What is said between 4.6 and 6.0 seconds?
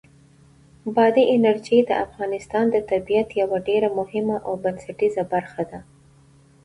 بنسټیزه برخه ده.